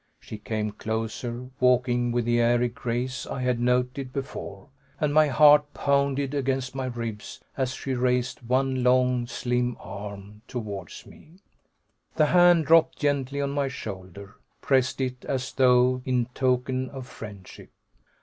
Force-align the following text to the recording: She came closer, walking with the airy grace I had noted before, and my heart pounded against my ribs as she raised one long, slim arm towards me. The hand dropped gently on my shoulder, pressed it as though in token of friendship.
She 0.19 0.39
came 0.39 0.71
closer, 0.71 1.51
walking 1.59 2.11
with 2.11 2.25
the 2.25 2.39
airy 2.39 2.69
grace 2.69 3.27
I 3.27 3.41
had 3.43 3.59
noted 3.59 4.11
before, 4.11 4.69
and 4.99 5.13
my 5.13 5.27
heart 5.27 5.75
pounded 5.75 6.33
against 6.33 6.73
my 6.73 6.87
ribs 6.87 7.39
as 7.55 7.75
she 7.75 7.93
raised 7.93 8.41
one 8.41 8.83
long, 8.83 9.27
slim 9.27 9.77
arm 9.79 10.41
towards 10.47 11.05
me. 11.05 11.35
The 12.15 12.25
hand 12.25 12.65
dropped 12.65 12.97
gently 12.97 13.39
on 13.41 13.51
my 13.51 13.67
shoulder, 13.67 14.37
pressed 14.59 14.99
it 15.01 15.23
as 15.25 15.51
though 15.51 16.01
in 16.03 16.25
token 16.33 16.89
of 16.89 17.05
friendship. 17.05 17.69